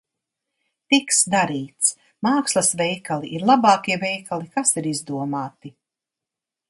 Tiks 0.93 1.19
darīts. 1.33 1.91
Mākslas 2.27 2.71
veikali 2.81 3.29
ir 3.41 3.45
labākie 3.53 3.99
veikali, 4.05 4.51
kas 4.57 4.73
ir 4.83 4.91
izdomāti! 4.97 5.77